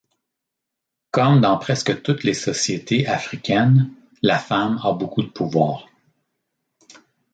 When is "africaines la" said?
3.05-4.39